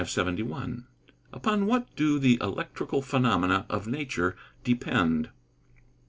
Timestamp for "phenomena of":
3.03-3.85